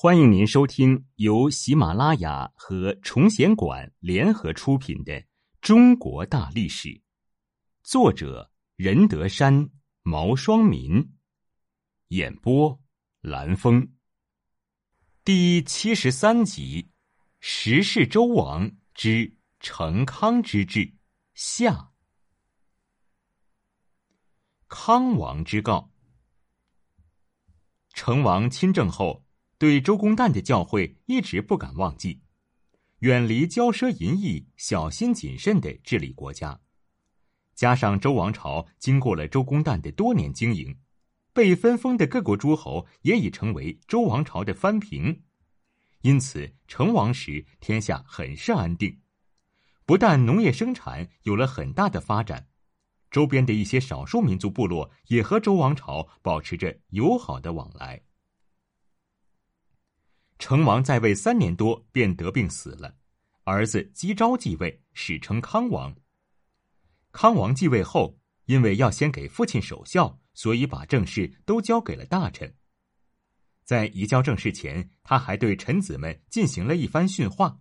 [0.00, 5.12] 欢迎您收听由喜马拉雅和崇贤馆联合出品的
[5.60, 6.88] 《中国大历史》，
[7.82, 9.70] 作者任德山、
[10.04, 11.16] 毛双民，
[12.10, 12.80] 演播
[13.22, 13.92] 蓝峰，
[15.24, 16.92] 第七十三集：
[17.40, 20.94] 十世周王之成康之治
[21.34, 21.90] 下。
[24.68, 25.90] 康王之告，
[27.94, 29.24] 成王亲政后。
[29.58, 32.20] 对周公旦的教诲一直不敢忘记，
[33.00, 36.60] 远离骄奢淫逸，小心谨慎的治理国家。
[37.56, 40.78] 加上周王朝经过了周公旦的多年经营，
[41.32, 45.24] 被分封的各国诸侯也已成为周王朝的藩平，
[46.02, 49.00] 因此成王时天下很是安定。
[49.84, 52.46] 不但农业生产有了很大的发展，
[53.10, 58.02] 周边的一些少数民族部落也和周王朝保持着友好的往来。
[60.38, 62.96] 成王在位三年多便得病死了，
[63.44, 65.94] 儿子姬昭继位，史称康王。
[67.10, 72.54] 康王继位后，因为要先给父亲守孝，所以把政事都交给了大臣。
[73.64, 77.60] 在移交政事前，他还对臣子们进行了一番训话，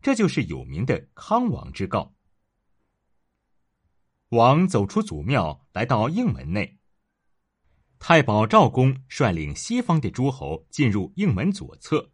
[0.00, 2.14] 这就是有名的康王之告。
[4.30, 6.78] 王走出祖庙，来到应门内。
[7.98, 12.10] 太保赵公率领西方的诸侯进入应门左侧，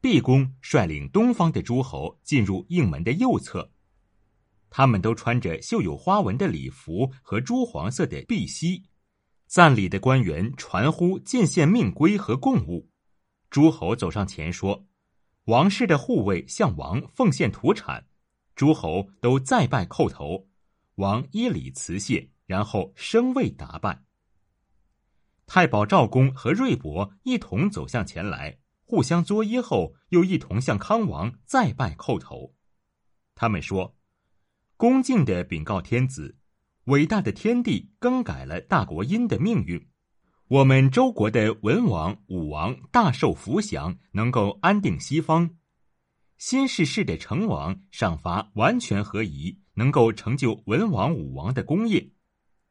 [0.00, 3.70] 毕公率领东方的诸侯进入应门的右侧。
[4.68, 8.84] 他们都穿着绣有花纹的礼服和朱黄色的碧玺，
[9.46, 12.88] 赞礼的官员传呼进献命规和贡物。
[13.50, 14.86] 诸侯走上前说
[15.46, 18.06] ：“王室的护卫向王奉献土产。”
[18.54, 20.46] 诸侯都再拜叩头，
[20.96, 24.04] 王依礼辞谢，然后升位打扮。
[25.52, 32.54] 太保赵公和瑞伯一同走向前来，互相作揖后，又一同向康王再拜叩头。
[33.34, 33.96] 他们说
[34.78, 36.36] ：“恭敬的禀告天子，
[36.84, 39.88] 伟大的天帝更改了大国殷的命运，
[40.46, 45.56] 我们周国的文王、武王大受福祥，能够安定西方。
[46.38, 52.12] 新世世的成王赏罚完全合宜，能够成就文王、武王的功业。”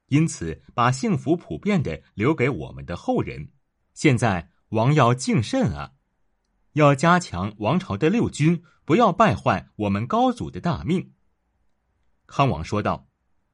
[0.10, 3.52] 因此，把幸福普遍的留给我们的后人。
[3.94, 5.94] 现在，王要敬慎啊，
[6.74, 11.14] 要加强王朝的六军，不要败坏我们高祖的大命。
[12.26, 13.08] 康王说道：“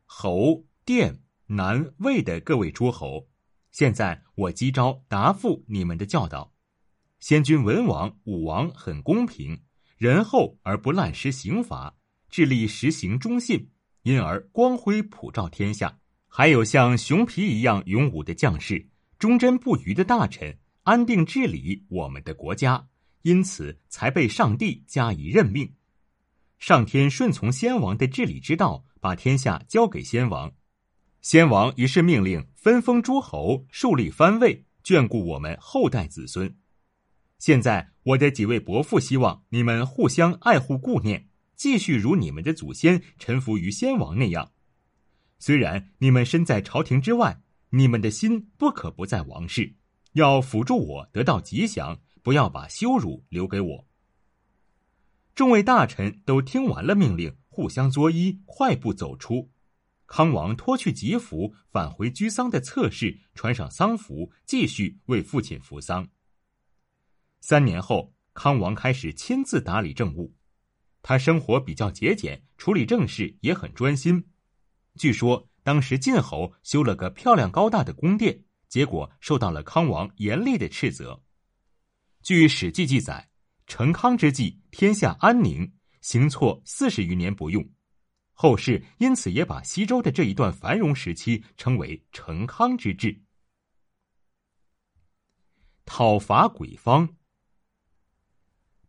[0.06, 3.28] 侯、殿、南、魏的各位诸侯，
[3.72, 6.54] 现在我击招答复你们的教导。
[7.20, 9.62] 先君文王、武王很公平，
[9.98, 11.98] 仁厚而不滥施刑罚，
[12.30, 13.72] 致力实行忠信，
[14.04, 16.00] 因而光辉普照天下。”
[16.38, 18.85] 还有像熊皮一样勇武的将士，
[19.18, 22.90] 忠贞不渝的大臣，安定治理我们的国家，
[23.22, 25.72] 因此才被上帝加以任命。
[26.59, 30.51] 上天顺从先王的治理之道，把天下交给先王。
[31.22, 36.53] 先王于是命令分封诸侯，树立藩位，眷顾我们后代子孙。
[37.40, 44.51] 现在我的几位伯父希望你们互相爱护顾念，继续如你们的祖先臣服于先王那样。
[45.38, 49.75] 虽然你们身在朝廷之外，你们的心不可不在王室，
[50.13, 53.88] 要辅助我得到吉祥，不要把羞辱留给我。
[55.35, 59.51] 众位大臣都听完了命令，互相作揖，快步走出。
[60.07, 66.07] 康王脱去吉服，返回居丧的侧室，穿上丧服，继续为父亲服丧。
[67.41, 70.34] 三年后，康王开始亲自打理政务，
[71.01, 74.24] 他生活比较节俭，处理政事也很专心。
[74.97, 81.22] 据说当时晋侯修了个漂亮高大的宫殿，结果受到了康王严厉的斥责。
[82.22, 83.29] 据《史记》记载，
[83.67, 87.67] 成康之际，天下安宁，行错四十余年不用。
[88.33, 93.22] 后世因此也把西周的这一段繁荣时期称为成康之治。
[95.85, 97.16] 讨伐鬼方。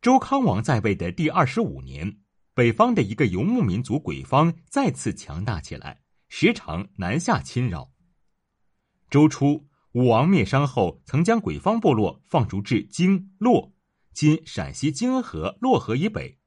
[0.00, 2.20] 周康王在位的第二十五年。
[2.56, 6.00] 北方的一个游牧民族鬼方再次强大起来，
[6.30, 7.92] 时常南下侵扰。
[9.10, 13.74] 周初，武王灭商后，曾将鬼方部落放逐至京洛
[14.14, 16.38] （今陕西泾河洛河以北），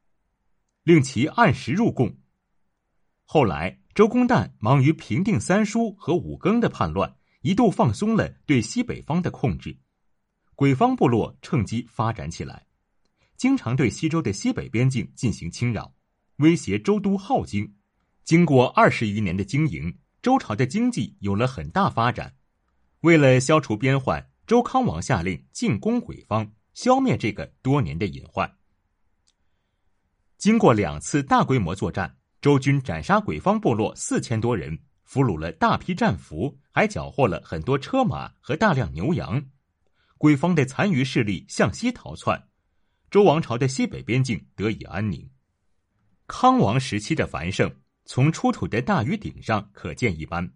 [0.81, 2.17] 令其按时入贡。
[3.25, 9.77] 后来，周公旦忙于平定三叔和五更的叛乱，一度放松了对西北方的控制，
[10.55, 12.65] 鬼方部落趁机发展起来，
[13.37, 15.93] 经常对西周的西北边境进行侵扰。
[16.39, 17.75] 威胁周都镐京，
[18.23, 22.33] 经过二十余年的经营，周朝的经济有了很大发展。
[23.01, 28.49] 为了消除边患，周康王下令进攻鬼方，消灭这个多年的隐患。
[30.37, 39.43] 经过两次大规模作战，周军斩杀鬼方部落四千多人，俘虏了大批战俘，还缴获了很多车马和大量牛羊。
[40.17, 42.47] 鬼方的残余势力向西逃窜，
[43.11, 45.29] 周王朝的西北边境得以安宁。
[46.29, 50.53] 康王时期的繁盛，从出土的大鱼鼎上可见一斑。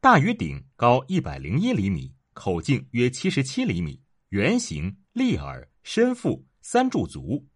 [0.00, 7.46] 大鱼鼎高一百零一厘米，口径约七十七厘米，圆形，立耳，身腹，三柱足。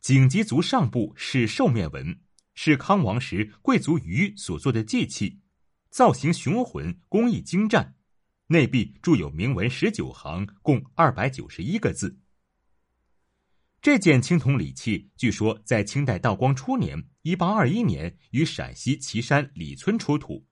[0.00, 2.18] 颈及足上部是兽面纹，
[2.54, 5.40] 是康王时贵族鱼所做的祭器，
[5.90, 7.94] 造型雄浑，工艺精湛。
[8.46, 12.18] 内壁铸有铭文十九行，共二百九十一个字。
[13.84, 20.42] 这件青铜礼器，据说在清代道光初年（一八二一年）于陕西岐山李村出土，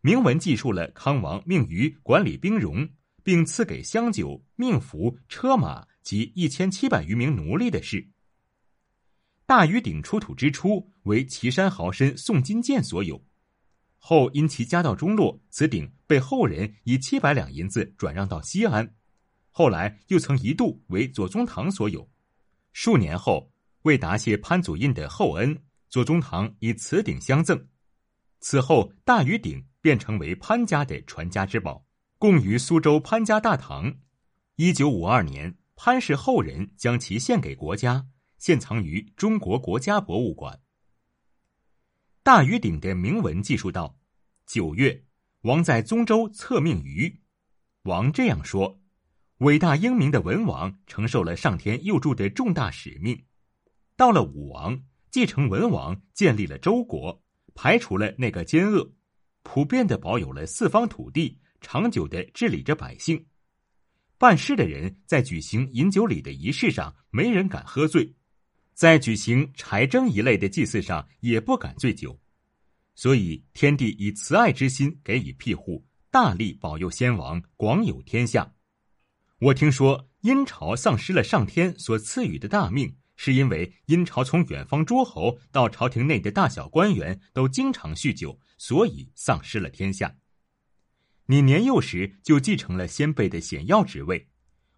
[0.00, 2.88] 铭文记述了康王命于管理兵戎，
[3.22, 8.08] 并赐给香酒、命符、车马及一千七百余名奴隶的事。
[9.44, 13.22] 大禹鼎出土之初为岐山豪绅宋金建所有，
[13.98, 18.94] 后因其家道中落，此鼎被后人以七百两银子转让到西安，
[19.50, 22.10] 后来又曾一度为左宗棠所有。
[22.72, 23.52] 数年后，
[23.82, 27.68] 为答谢潘祖印的厚恩，左宗棠以此鼎相赠。
[28.40, 31.84] 此后，大禹鼎便成为潘家的传家之宝，
[32.18, 33.94] 供于苏州潘家大堂。
[34.56, 38.06] 一九五二年，潘氏后人将其献给国家。
[38.38, 40.60] 现藏于中国国家博物馆。
[42.24, 43.96] 大禹鼎的铭文记述道：
[44.46, 45.04] 九月，
[45.42, 47.20] 王在宗周册命于
[47.82, 48.81] 王这样说：
[49.38, 53.24] 伟大英明的文王承受了上天佑助的重大使命。
[53.96, 54.80] 到了武王，
[55.10, 57.22] 继承文王，建立了周国，
[57.54, 58.92] 排除了那个奸恶，
[59.42, 63.26] 普遍的保有了四方土地，长久的治理着百姓。
[64.16, 68.14] 办事的人在举行饮酒礼的仪式上，没人敢喝醉。
[68.74, 72.18] 在举行柴征一类的祭祀上，也不敢醉酒，
[72.94, 78.50] 所以天帝以慈爱之心给予庇护，大力保佑先王广有天下。
[79.42, 90.14] 我听说殷朝丧失了上天所赐予的大命，是因为殷朝从远方诸侯到朝廷内的大小官员都经常酗酒，所以丧失了天下。
[91.26, 94.28] 你年幼时就继承了先辈的显要职位，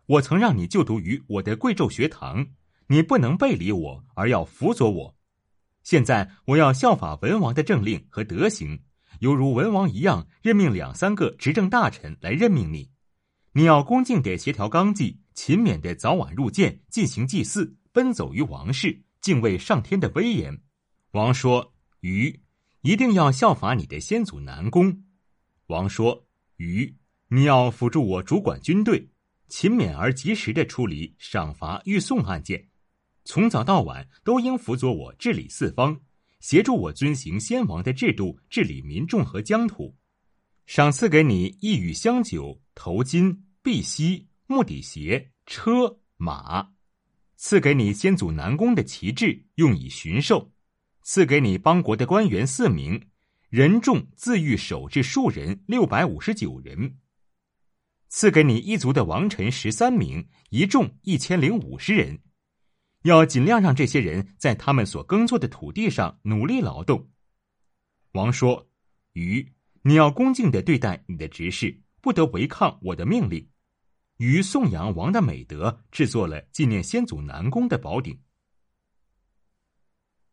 [0.06, 2.46] 我曾让你就读于我的贵胄学堂。
[2.87, 5.17] 你不能背离我，而要辅佐我。
[5.82, 8.82] 现在我要效法文王的政令和德行，
[9.20, 12.94] 犹如文王一样，任命两三个执政大臣来任命你。
[13.56, 20.61] 你要恭敬地协调纲纪，勤勉地早晚入见，进行祭祀，奔走于王室，敬畏上天的威严。
[21.12, 21.73] 王说
[22.03, 22.41] ：“禹，
[22.81, 25.05] 一定要效法你的先祖南宫。”
[25.69, 26.27] 王说
[26.59, 26.97] ：“禹，
[27.29, 29.09] 你要辅助我主管军队，
[29.47, 32.67] 勤勉而及时地处理赏罚预送案件。”
[33.25, 36.01] 从早到晚都应辅佐我治理四方，
[36.41, 39.95] 协助我遵行先王的制度治理民众和疆土。
[40.67, 46.75] 赏赐给你一羽香酒、头巾、碧玺、木底鞋、车马；
[47.34, 50.50] 赐给你先祖南宫的旗帜，用以巡狩；
[51.00, 53.08] 赐给你邦国的官员四名，
[53.49, 56.99] 人众自御守至数人六百五十九人；
[58.11, 62.20] 赐给你一族的王臣十三名，一众一千零五十人。
[63.05, 67.08] 要尽量让这些人在他们所耕作的土地上努力劳动。
[68.12, 68.69] 王说
[69.15, 73.48] ：“禹，你要恭敬的对待你的执事，不得违抗我的命令。”
[74.19, 78.19] 于颂扬王的美德，制作了纪念先祖南宫的宝鼎。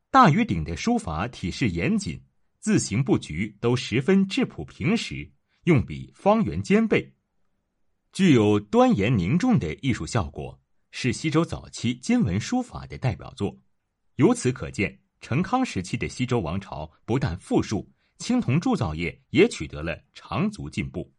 [0.09, 2.21] 大禹鼎的书法体式严谨，
[2.59, 5.31] 字形布局都十分质朴平实，
[5.63, 7.13] 用笔方圆兼备，
[8.11, 10.59] 具有端严凝重的艺术效果。
[10.93, 13.57] 是西周早期金文书法的代表作，
[14.17, 21.09] 由此可见，成康时期的西周王朝不但富庶，青铜铸造业也取得了长足进步。